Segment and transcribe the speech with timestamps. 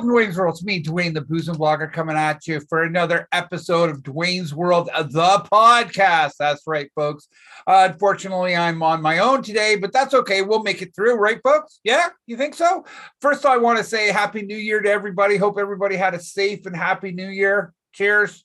[0.00, 0.54] Dwayne's World.
[0.54, 4.88] It's me, Dwayne, the boozing blogger, coming at you for another episode of Dwayne's World,
[4.94, 6.32] the podcast.
[6.38, 7.28] That's right, folks.
[7.66, 10.42] Uh, unfortunately, I'm on my own today, but that's okay.
[10.42, 11.80] We'll make it through, right, folks?
[11.84, 12.84] Yeah, you think so?
[13.20, 15.36] First, I want to say Happy New Year to everybody.
[15.36, 17.72] Hope everybody had a safe and happy New Year.
[17.92, 18.44] Cheers.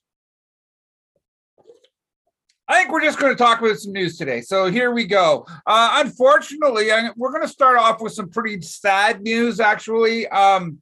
[2.68, 4.42] I think we're just going to talk about some news today.
[4.42, 5.46] So here we go.
[5.66, 10.28] Uh, unfortunately, I, we're going to start off with some pretty sad news, actually.
[10.28, 10.82] Um,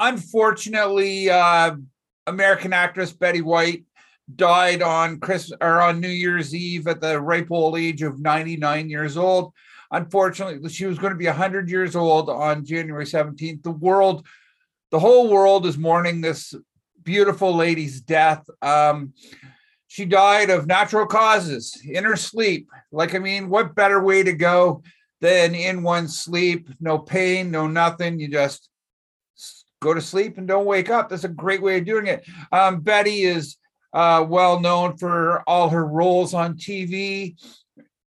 [0.00, 1.76] unfortunately, uh,
[2.26, 3.84] American actress Betty White
[4.34, 8.88] died on Christmas or on New Year's Eve at the ripe old age of 99
[8.88, 9.52] years old.
[9.92, 13.62] Unfortunately, she was going to be 100 years old on January 17th.
[13.62, 14.26] The world,
[14.90, 16.54] the whole world is mourning this
[17.02, 18.44] beautiful lady's death.
[18.62, 19.12] Um,
[19.88, 22.68] she died of natural causes in her sleep.
[22.92, 24.84] Like, I mean, what better way to go
[25.20, 26.68] than in one sleep?
[26.78, 28.20] No pain, no nothing.
[28.20, 28.69] You just
[29.80, 31.08] go to sleep and don't wake up.
[31.08, 32.24] That's a great way of doing it.
[32.52, 33.56] Um, Betty is
[33.92, 37.36] uh, well known for all her roles on TV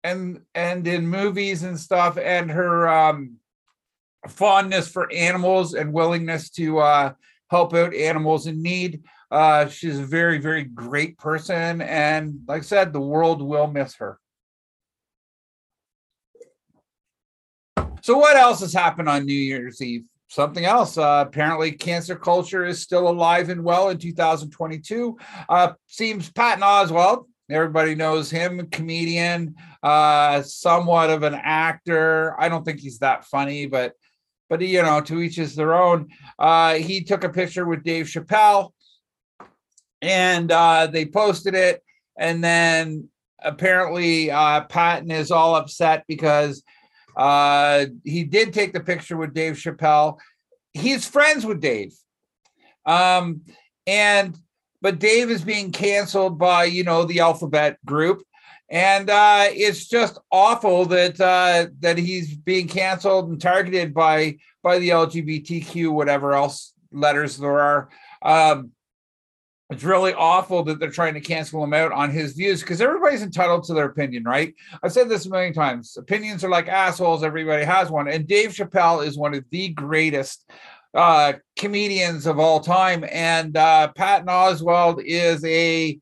[0.03, 3.37] and and in movies and stuff, and her um,
[4.29, 7.13] fondness for animals and willingness to uh,
[7.51, 9.03] help out animals in need.
[9.31, 11.81] Uh, she's a very, very great person.
[11.81, 14.19] And like I said, the world will miss her.
[18.03, 20.05] So, what else has happened on New Year's Eve?
[20.31, 20.97] Something else.
[20.97, 25.19] Uh, apparently, cancel culture is still alive and well in 2022.
[25.49, 32.37] Uh, seems Patton Oswalt, everybody knows him, comedian, uh, somewhat of an actor.
[32.39, 33.95] I don't think he's that funny, but
[34.49, 36.09] but you know, to each is their own.
[36.39, 38.71] Uh, he took a picture with Dave Chappelle
[40.03, 41.83] and uh, they posted it.
[42.19, 43.09] And then
[43.43, 46.63] apparently uh, Patton is all upset because
[47.21, 50.19] uh, he did take the picture with Dave Chappelle.
[50.73, 51.93] He's friends with Dave.
[52.87, 53.43] Um,
[53.87, 54.35] and
[54.81, 58.23] but Dave is being canceled by you know the alphabet group.
[58.71, 64.79] And uh, it's just awful that uh, that he's being canceled and targeted by by
[64.79, 67.91] the LGBTQ whatever else letters there are.
[68.23, 68.71] Um,
[69.71, 73.23] it's really awful that they're trying to cancel him out on his views because everybody's
[73.23, 74.53] entitled to their opinion, right?
[74.83, 75.97] I've said this a million times.
[75.97, 78.09] Opinions are like assholes, everybody has one.
[78.09, 80.51] And Dave Chappelle is one of the greatest
[80.93, 83.05] uh, comedians of all time.
[83.09, 86.01] And uh, Patton Oswalt is a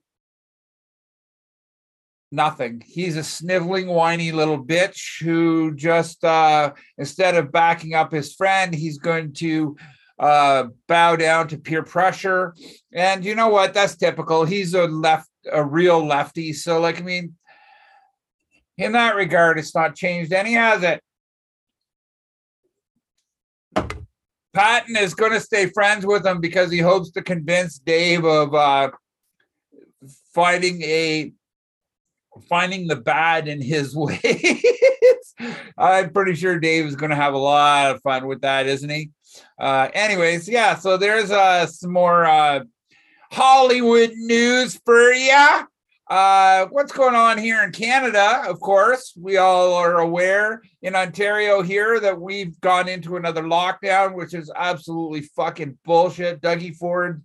[2.33, 2.83] nothing.
[2.87, 8.75] He's a sniveling, whiny little bitch who just, uh, instead of backing up his friend,
[8.75, 9.77] he's going to
[10.19, 12.55] uh, bow down to peer pressure.
[12.93, 13.75] And you know what?
[13.75, 14.45] That's typical.
[14.45, 16.53] He's a left, a real lefty.
[16.53, 17.35] So, like, I mean,
[18.77, 21.03] in that regard, it's not changed any, has it?
[24.55, 28.55] Patton is going to stay friends with him because he hopes to convince Dave of
[28.55, 28.91] uh,
[30.35, 31.33] finding a
[32.49, 34.65] finding the bad in his ways.
[35.77, 38.91] I'm pretty sure Dave is going to have a lot of fun with that, isn't
[38.91, 39.11] he?
[39.59, 40.77] Uh, anyways, yeah.
[40.77, 42.65] So there's uh, some more uh,
[43.31, 45.67] Hollywood news for you.
[46.09, 48.43] Uh, what's going on here in Canada?
[48.47, 54.15] Of course, we all are aware in Ontario here that we've gone into another lockdown,
[54.15, 56.41] which is absolutely fucking bullshit.
[56.41, 57.23] Dougie Ford,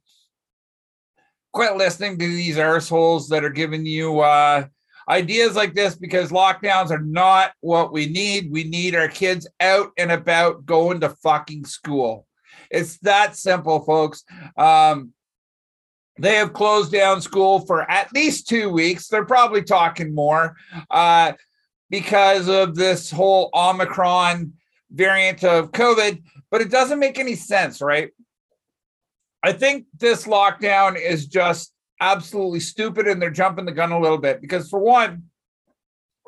[1.53, 4.65] quit listening to these assholes that are giving you uh,
[5.09, 8.51] ideas like this because lockdowns are not what we need.
[8.51, 12.27] We need our kids out and about going to fucking school.
[12.69, 14.23] It's that simple, folks.
[14.57, 15.13] Um,
[16.19, 19.07] they have closed down school for at least two weeks.
[19.07, 20.55] They're probably talking more
[20.91, 21.33] uh,
[21.89, 24.53] because of this whole Omicron
[24.91, 26.21] variant of COVID,
[26.51, 28.11] but it doesn't make any sense, right?
[29.41, 34.17] I think this lockdown is just absolutely stupid and they're jumping the gun a little
[34.17, 35.23] bit because for one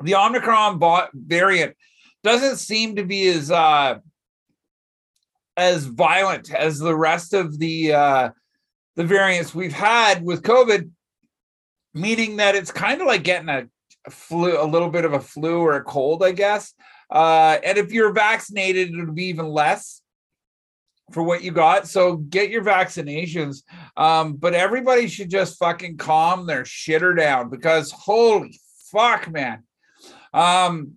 [0.02, 0.80] the omicron
[1.14, 1.74] variant
[2.22, 3.98] doesn't seem to be as uh
[5.56, 8.30] as violent as the rest of the uh
[8.96, 10.90] the variants we've had with covid
[11.94, 13.66] meaning that it's kind of like getting a,
[14.10, 16.74] flu a little bit of a flu or a cold i guess.
[17.10, 20.00] Uh and if you're vaccinated it'll be even less
[21.12, 21.86] for what you got.
[21.88, 23.62] So get your vaccinations.
[23.96, 28.60] Um, but everybody should just fucking calm their shitter down because holy
[28.90, 29.62] fuck, man.
[30.32, 30.92] Um,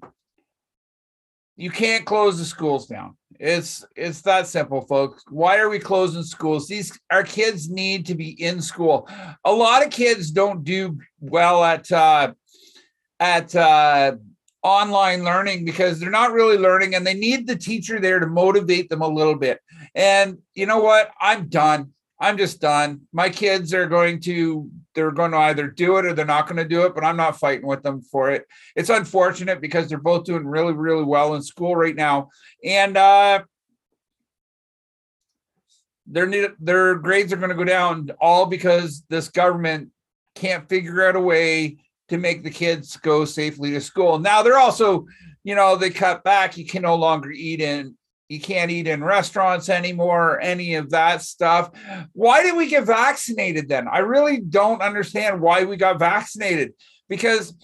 [1.55, 3.17] you can't close the schools down.
[3.39, 5.23] It's it's that simple, folks.
[5.29, 6.67] Why are we closing schools?
[6.67, 9.09] These our kids need to be in school.
[9.45, 12.33] A lot of kids don't do well at uh,
[13.19, 14.13] at uh,
[14.63, 18.89] online learning because they're not really learning and they need the teacher there to motivate
[18.89, 19.59] them a little bit.
[19.95, 21.11] And you know what?
[21.19, 21.93] I'm done.
[22.19, 23.01] I'm just done.
[23.13, 26.57] My kids are going to they're going to either do it or they're not going
[26.57, 28.45] to do it, but I'm not fighting with them for it.
[28.75, 32.29] It's unfortunate because they're both doing really really well in school right now.
[32.63, 33.43] And uh
[36.05, 39.89] their their grades are going to go down all because this government
[40.35, 41.77] can't figure out a way
[42.09, 44.19] to make the kids go safely to school.
[44.19, 45.05] Now they're also,
[45.43, 46.57] you know, they cut back.
[46.57, 47.95] You can no longer eat in
[48.29, 51.71] you can't eat in restaurants anymore, or any of that stuff.
[52.13, 53.87] Why did we get vaccinated then?
[53.87, 56.73] I really don't understand why we got vaccinated
[57.09, 57.55] because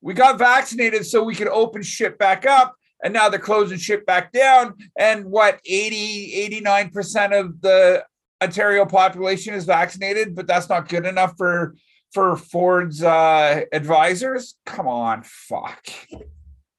[0.00, 2.74] we got vaccinated so we could open shit back up
[3.04, 8.04] and now they're closing shit back down and what 80 89% of the
[8.42, 11.74] Ontario population is vaccinated but that's not good enough for
[12.12, 15.86] for Ford's uh advisors come on fuck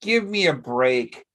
[0.02, 1.26] give me a break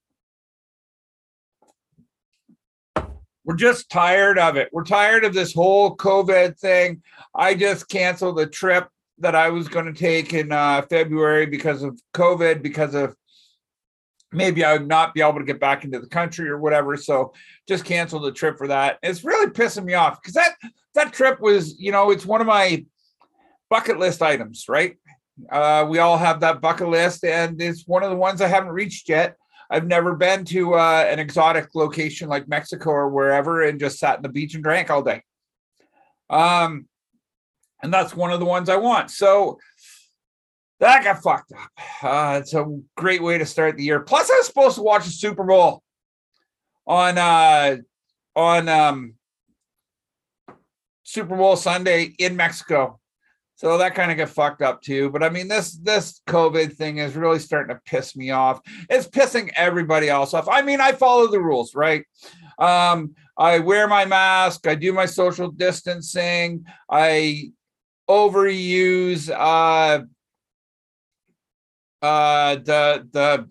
[3.45, 4.69] we're just tired of it.
[4.73, 7.03] We're tired of this whole COVID thing.
[7.33, 8.89] I just canceled the trip
[9.19, 13.15] that I was going to take in uh, February because of COVID, because of
[14.31, 16.97] maybe I would not be able to get back into the country or whatever.
[16.97, 17.33] So
[17.67, 18.97] just canceled the trip for that.
[19.03, 20.55] It's really pissing me off because that
[20.95, 22.83] that trip was, you know, it's one of my
[23.69, 24.95] bucket list items, right?
[25.51, 28.69] Uh, we all have that bucket list, and it's one of the ones I haven't
[28.69, 29.35] reached yet.
[29.69, 34.17] I've never been to uh, an exotic location like Mexico or wherever and just sat
[34.17, 35.23] in the beach and drank all day.
[36.29, 36.87] Um,
[37.81, 39.11] and that's one of the ones I want.
[39.11, 39.57] So
[40.79, 41.69] that got fucked up.
[42.03, 42.65] Uh, it's a
[42.95, 44.01] great way to start the year.
[44.01, 45.81] Plus, I was supposed to watch the Super Bowl
[46.85, 47.77] on uh,
[48.35, 49.13] on um,
[51.03, 52.99] Super Bowl Sunday in Mexico.
[53.57, 55.09] So that kind of get fucked up too.
[55.09, 58.59] But I mean, this this COVID thing is really starting to piss me off.
[58.89, 60.49] It's pissing everybody else off.
[60.49, 62.03] I mean, I follow the rules, right?
[62.59, 67.51] Um, I wear my mask, I do my social distancing, I
[68.09, 70.03] overuse uh
[72.05, 73.49] uh the the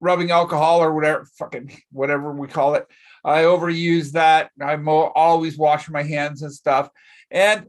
[0.00, 2.86] rubbing alcohol or whatever fucking whatever we call it.
[3.24, 4.50] I overuse that.
[4.60, 6.88] I'm always washing my hands and stuff.
[7.30, 7.66] And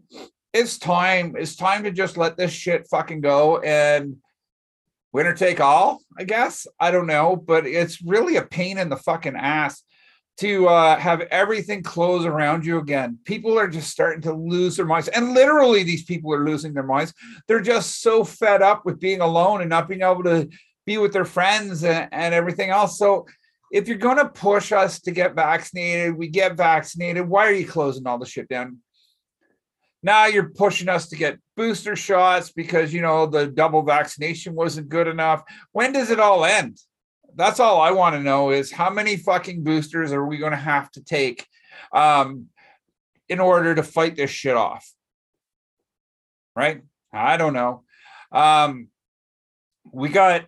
[0.53, 1.35] it's time.
[1.37, 4.17] It's time to just let this shit fucking go and
[5.11, 6.67] winner take all, I guess.
[6.79, 9.83] I don't know, but it's really a pain in the fucking ass
[10.37, 13.19] to uh, have everything close around you again.
[13.25, 15.09] People are just starting to lose their minds.
[15.09, 17.13] And literally, these people are losing their minds.
[17.47, 20.49] They're just so fed up with being alone and not being able to
[20.85, 22.97] be with their friends and, and everything else.
[22.97, 23.25] So,
[23.71, 27.27] if you're going to push us to get vaccinated, we get vaccinated.
[27.27, 28.79] Why are you closing all the shit down?
[30.01, 34.89] Now you're pushing us to get booster shots because you know the double vaccination wasn't
[34.89, 35.43] good enough.
[35.71, 36.77] When does it all end?
[37.35, 40.57] That's all i want to know is how many fucking boosters are we going to
[40.57, 41.45] have to take
[41.93, 42.47] um,
[43.27, 44.91] in order to fight this shit off?
[46.55, 46.81] Right?
[47.13, 47.83] I don't know.
[48.31, 48.89] Um,
[49.91, 50.45] we got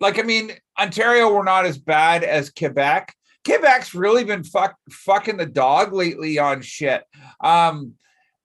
[0.00, 3.14] like i mean ontario we're not as bad as quebec.
[3.44, 7.04] Quebec's really been fuck, fucking the dog lately on shit.
[7.42, 7.94] Um,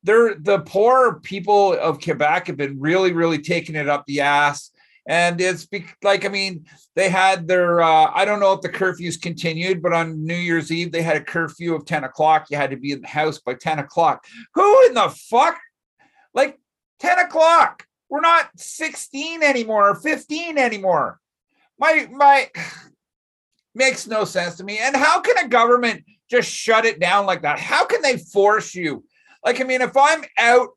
[0.04, 4.72] they're the poor people of Quebec have been really, really taking it up the ass.
[5.08, 6.66] And it's be, like, I mean,
[6.96, 10.72] they had their, uh, I don't know if the curfews continued, but on New Year's
[10.72, 12.46] Eve, they had a curfew of 10 o'clock.
[12.50, 14.24] You had to be in the house by 10 o'clock.
[14.54, 15.58] Who in the fuck?
[16.34, 16.60] Like
[17.00, 17.86] 10 o'clock.
[18.10, 21.20] We're not 16 anymore or 15 anymore.
[21.80, 22.50] My, my,
[23.76, 24.78] makes no sense to me.
[24.80, 27.60] And how can a government just shut it down like that?
[27.60, 29.04] How can they force you
[29.44, 30.70] like, I mean, if I'm out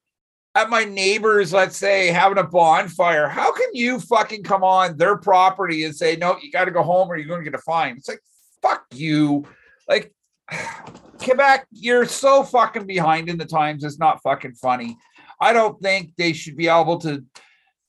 [0.55, 5.17] at my neighbors, let's say, having a bonfire, how can you fucking come on their
[5.17, 7.63] property and say, no, you got to go home or you're going to get a
[7.63, 7.97] fine?
[7.97, 8.21] It's like,
[8.61, 9.47] fuck you.
[9.89, 10.13] Like,
[11.19, 13.85] Quebec, you're so fucking behind in the times.
[13.85, 14.99] It's not fucking funny.
[15.41, 17.25] I don't think they should be able to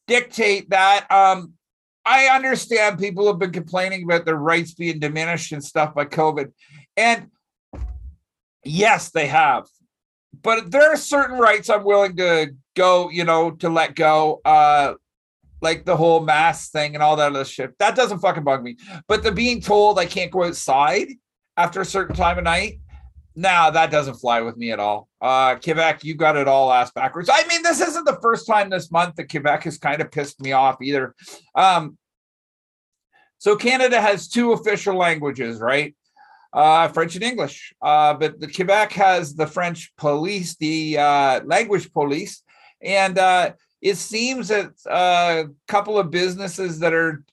[0.07, 1.11] dictate that.
[1.11, 1.53] Um,
[2.05, 6.51] I understand people have been complaining about their rights being diminished and stuff by COVID.
[6.97, 7.27] And
[8.63, 9.65] yes, they have
[10.41, 14.41] but there are certain rights I'm willing to go, you know, to let go.
[14.43, 14.95] Uh,
[15.61, 17.77] like the whole mask thing and all that other shit.
[17.79, 18.75] That doesn't fucking bug me.
[19.07, 21.07] But the being told I can't go outside
[21.55, 22.79] after a certain time of night,
[23.35, 25.07] nah, that doesn't fly with me at all.
[25.21, 27.29] Uh, Quebec, you got it all ass backwards.
[27.31, 30.41] I mean, this isn't the first time this month that Quebec has kind of pissed
[30.41, 31.15] me off either.
[31.55, 31.97] Um,
[33.37, 35.95] so Canada has two official languages, right?
[36.53, 37.73] Uh, French and English.
[37.81, 42.43] Uh, but the Quebec has the French police, the uh, language police,
[42.81, 47.23] and uh, it seems that a couple of businesses that are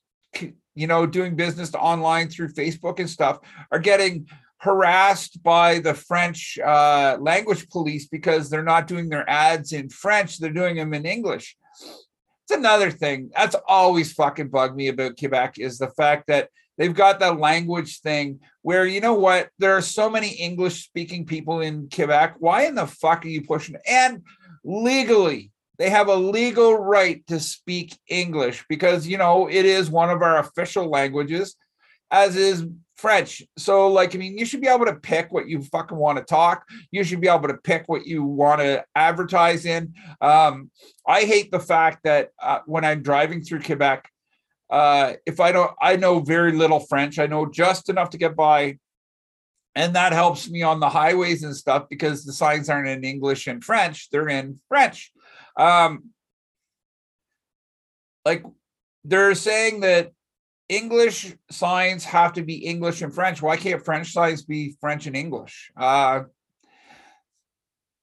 [0.75, 3.39] you know doing business online through facebook and stuff
[3.73, 4.27] are getting
[4.59, 10.39] harassed by the french uh, language police because they're not doing their ads in french
[10.39, 11.57] they're doing them in english.
[12.45, 13.31] It's another thing.
[13.37, 16.49] That's always fucking bugged me about quebec is the fact that
[16.80, 21.25] they've got that language thing where you know what there are so many english speaking
[21.25, 24.22] people in quebec why in the fuck are you pushing and
[24.64, 30.10] legally they have a legal right to speak English because, you know, it is one
[30.10, 31.56] of our official languages,
[32.10, 32.66] as is
[32.99, 33.42] French.
[33.56, 36.25] So, like, I mean, you should be able to pick what you fucking want to
[36.25, 36.66] talk.
[36.90, 39.94] You should be able to pick what you want to advertise in.
[40.20, 40.70] Um,
[41.06, 44.06] I hate the fact that uh, when I'm driving through Quebec,
[44.71, 47.19] uh, if I don't, I know very little French.
[47.19, 48.79] I know just enough to get by.
[49.75, 53.47] And that helps me on the highways and stuff because the signs aren't in English
[53.47, 55.12] and French, they're in French.
[55.57, 56.11] Um,
[58.25, 58.45] like
[59.05, 60.12] they're saying that
[60.69, 63.43] English signs have to be English and French.
[63.43, 65.73] Why can't French signs be French and English?
[65.77, 66.23] Uh,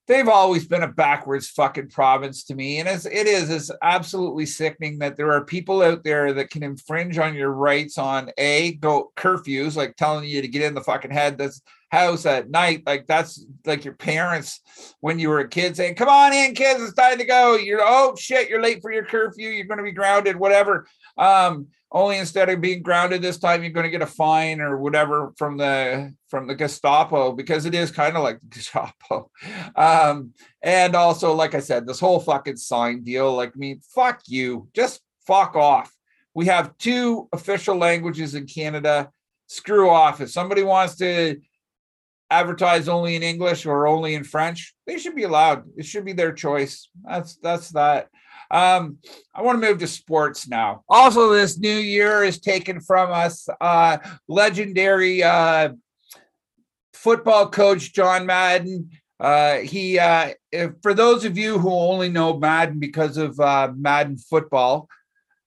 [0.08, 2.80] they've always been a backwards fucking province to me.
[2.80, 6.62] And it's, it is, it's absolutely sickening that there are people out there that can
[6.62, 10.80] infringe on your rights on a go curfews, like telling you to get in the
[10.80, 12.82] fucking head that's house at night.
[12.86, 14.60] Like that's like your parents
[15.00, 17.56] when you were a kid saying, come on in kids, it's time to go.
[17.56, 19.48] You're, oh shit, you're late for your curfew.
[19.48, 20.86] You're going to be grounded, whatever.
[21.18, 24.78] Um, only instead of being grounded this time you're going to get a fine or
[24.78, 29.30] whatever from the from the gestapo because it is kind of like gestapo.
[29.74, 34.22] Um and also like i said this whole fucking sign deal like I mean fuck
[34.26, 35.92] you just fuck off.
[36.34, 39.10] We have two official languages in canada.
[39.46, 40.20] Screw off.
[40.20, 41.40] If somebody wants to
[42.30, 45.64] advertise only in english or only in french they should be allowed.
[45.76, 46.90] It should be their choice.
[47.04, 48.08] That's that's that
[48.50, 48.98] um,
[49.34, 50.82] I want to move to sports now.
[50.88, 55.70] Also, this new year is taken from us uh, legendary uh,
[56.94, 58.90] football coach John Madden.
[59.20, 63.72] Uh, he, uh, if, for those of you who only know Madden because of uh,
[63.76, 64.88] Madden football,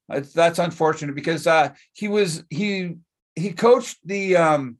[0.07, 2.97] that's unfortunate because uh, he was he
[3.35, 4.77] he coached the um,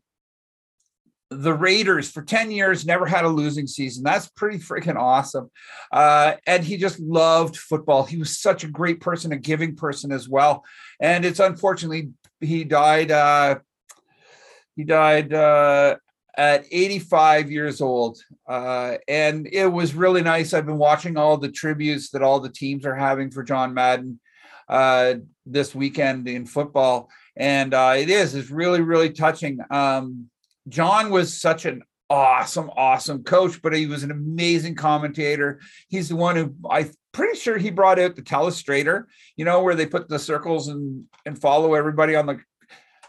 [1.32, 4.04] the Raiders for 10 years, never had a losing season.
[4.04, 5.50] That's pretty freaking awesome.
[5.92, 8.04] Uh, and he just loved football.
[8.04, 10.66] He was such a great person, a giving person as well.
[11.00, 12.10] And it's unfortunately,
[12.42, 13.12] he died.
[13.12, 13.60] Uh,
[14.76, 15.96] he died uh,
[16.38, 18.20] at 85 years old.
[18.46, 20.54] Uh, and it was really nice.
[20.54, 24.20] I've been watching all the tributes that all the teams are having for John Madden
[24.68, 27.10] uh, this weekend in football.
[27.38, 29.60] And uh, it is, it's really, really touching.
[29.70, 30.30] Um,
[30.68, 35.60] John was such an awesome, awesome coach, but he was an amazing commentator.
[35.88, 39.06] He's the one who I'm pretty sure he brought out the telestrator,
[39.38, 42.39] you know, where they put the circles and and follow everybody on the.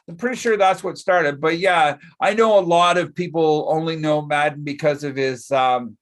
[0.09, 1.41] I'm pretty sure that's what started.
[1.41, 5.97] But yeah, I know a lot of people only know Madden because of his um,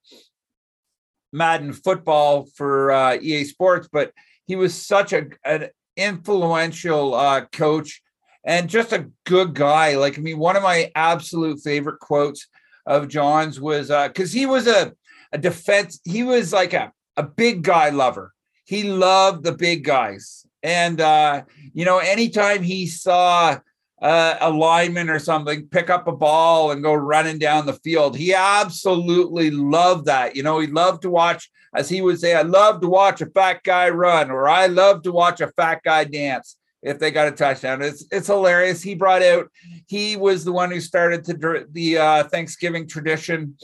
[1.32, 4.12] Madden football for uh, EA Sports, but
[4.46, 8.02] he was such a an influential uh, coach
[8.44, 9.96] and just a good guy.
[9.96, 12.46] Like, I mean, one of my absolute favorite quotes
[12.86, 14.92] of John's was uh because he was a,
[15.32, 18.32] a defense, he was like a, a big guy lover.
[18.64, 20.46] He loved the big guys.
[20.62, 21.42] And uh,
[21.72, 23.58] you know, anytime he saw
[24.00, 28.16] uh, a lineman or something pick up a ball and go running down the field.
[28.16, 30.34] He absolutely loved that.
[30.34, 33.26] You know, he loved to watch, as he would say, I love to watch a
[33.26, 37.28] fat guy run, or I love to watch a fat guy dance if they got
[37.28, 37.82] a touchdown.
[37.82, 38.82] It's it's hilarious.
[38.82, 39.50] He brought out.
[39.86, 43.56] He was the one who started to the uh, Thanksgiving tradition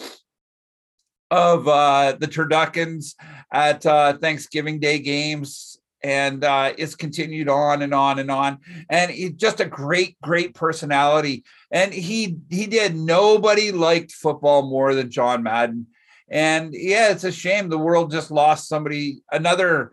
[1.30, 3.14] of uh, the turduckens
[3.52, 8.58] at uh, Thanksgiving Day games, and uh, it's continued on and on and on.
[8.88, 11.44] And he's just a great, great personality.
[11.70, 12.96] And he he did.
[12.96, 15.86] Nobody liked football more than John Madden.
[16.28, 19.92] And yeah, it's a shame the world just lost somebody, another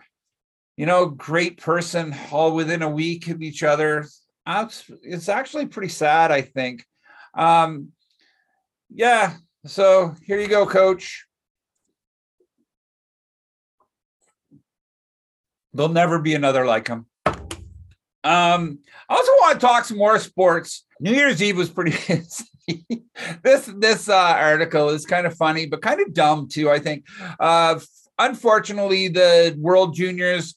[0.77, 4.05] you know, great person all within a week of each other.
[4.45, 6.85] It's actually pretty sad, I think.
[7.33, 7.89] Um,
[8.93, 11.25] yeah, so here you go, coach.
[15.73, 17.07] There'll never be another like him.
[18.25, 20.85] Um, I also want to talk some more sports.
[20.99, 21.91] New Year's Eve was pretty.
[23.43, 26.69] this this uh, article is kind of funny, but kind of dumb too.
[26.69, 27.05] I think.
[27.39, 27.79] Uh,
[28.19, 30.55] unfortunately, the World Juniors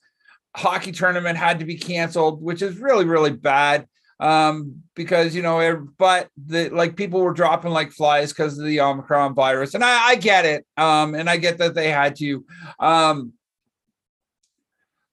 [0.57, 3.87] hockey tournament had to be canceled, which is really, really bad.
[4.19, 8.81] Um, because you know, but the like people were dropping like flies because of the
[8.81, 10.67] Omicron virus, and I, I get it.
[10.79, 12.45] Um, and I get that they had to.
[12.81, 13.35] Um,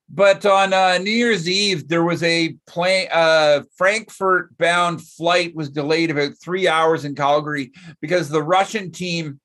[0.10, 5.70] but on uh, New Year's Eve, there was a plane, uh, Frankfurt bound flight was
[5.70, 9.40] delayed about three hours in Calgary because the Russian team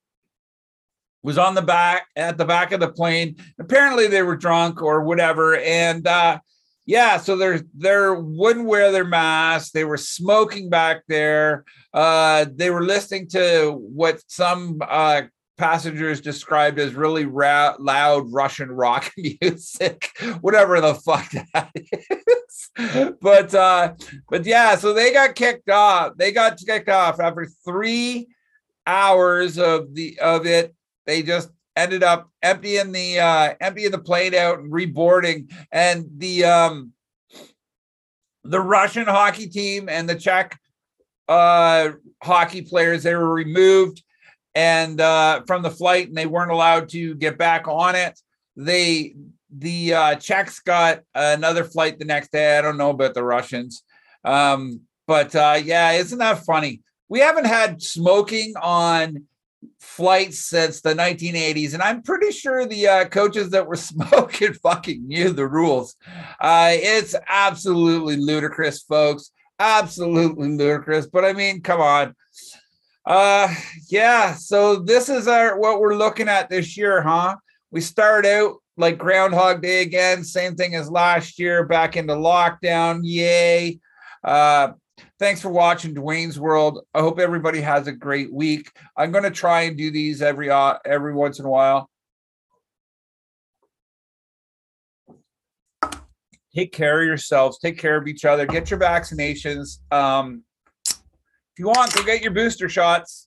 [1.23, 3.37] was on the back at the back of the plane.
[3.59, 6.39] Apparently, they were drunk or whatever, and uh,
[6.87, 9.73] yeah, so they're they wouldn't wear their masks.
[9.73, 11.65] They were smoking back there.
[11.93, 15.23] Uh, they were listening to what some uh,
[15.59, 20.11] passengers described as really ra- loud Russian rock music,
[20.41, 23.17] whatever the fuck that is.
[23.21, 23.93] but uh,
[24.31, 26.13] but yeah, so they got kicked off.
[26.17, 28.29] They got kicked off after three
[28.87, 30.75] hours of the of it.
[31.09, 36.45] They just ended up emptying the uh, emptying the plane out and reboarding, and the
[36.45, 36.93] um,
[38.45, 40.61] the Russian hockey team and the Czech
[41.27, 44.03] uh, hockey players they were removed
[44.55, 48.21] and uh, from the flight, and they weren't allowed to get back on it.
[48.55, 49.15] They
[49.49, 52.59] the uh, Czechs got another flight the next day.
[52.59, 53.83] I don't know about the Russians,
[54.27, 56.83] um, but uh, yeah, isn't that funny?
[57.09, 59.25] We haven't had smoking on
[59.81, 65.07] flights since the 1980s, and I'm pretty sure the uh, coaches that were smoking fucking
[65.07, 65.97] knew the rules.
[66.41, 69.33] Uh, it's absolutely ludicrous, folks.
[69.59, 71.07] Absolutely ludicrous.
[71.07, 72.15] But I mean, come on.
[73.09, 73.53] Uh
[73.89, 77.37] yeah, so this is our what we're looking at this year, huh?
[77.71, 83.01] We start out like Groundhog Day again, same thing as last year, back into lockdown.
[83.03, 83.81] Yay.
[84.23, 84.73] Uh
[85.19, 86.85] thanks for watching Dwayne's World.
[86.95, 88.71] I hope everybody has a great week.
[88.97, 91.91] I'm going to try and do these every uh, every once in a while.
[96.55, 99.79] Take care of yourselves, take care of each other, get your vaccinations.
[99.93, 100.43] Um
[101.59, 103.27] if you want, go get your booster shots.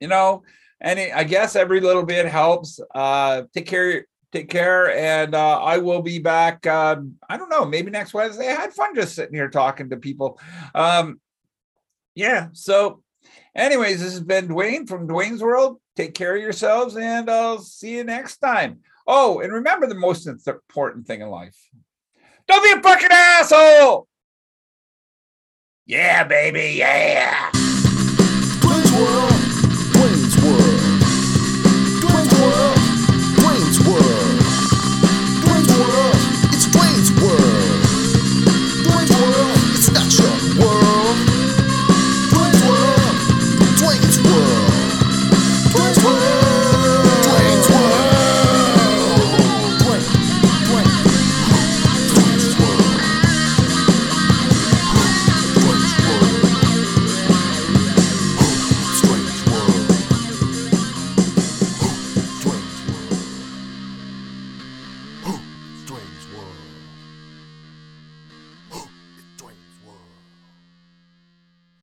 [0.00, 0.42] You know,
[0.80, 2.80] and I guess every little bit helps.
[2.94, 6.66] Uh, take care, take care, and uh, I will be back.
[6.66, 8.48] Um, I don't know, maybe next Wednesday.
[8.48, 10.38] I had fun just sitting here talking to people.
[10.74, 11.20] Um,
[12.14, 12.48] yeah.
[12.52, 13.02] So,
[13.54, 15.80] anyways, this has been Dwayne from Dwayne's World.
[15.96, 18.80] Take care of yourselves, and I'll see you next time.
[19.06, 21.56] Oh, and remember the most important thing in life:
[22.46, 24.06] don't be a fucking asshole.
[25.86, 26.76] Yeah, baby.
[26.78, 27.50] Yeah.